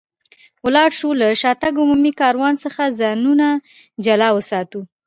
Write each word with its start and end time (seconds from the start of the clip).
ولاړ 0.65 0.89
شو، 0.99 1.09
له 1.21 1.27
شاتګ 1.41 1.73
عمومي 1.83 2.11
کاروان 2.21 2.53
څخه 2.63 2.95
ځانونه 2.99 3.47
جلا 4.05 4.29
وساتو. 4.33 4.81